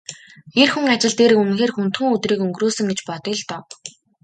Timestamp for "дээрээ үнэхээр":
1.17-1.71